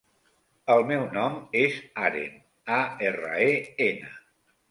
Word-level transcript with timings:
El 0.75 0.79
meu 0.91 1.03
nom 1.17 1.35
és 1.59 1.75
Aren: 2.09 2.41
a, 2.79 2.79
erra, 3.09 3.37
e, 3.51 3.61
ena. 3.91 4.11